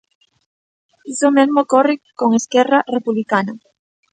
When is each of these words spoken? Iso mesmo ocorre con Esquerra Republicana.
Iso 1.13 1.27
mesmo 1.37 1.57
ocorre 1.61 1.95
con 2.19 2.29
Esquerra 2.39 2.79
Republicana. 2.95 3.53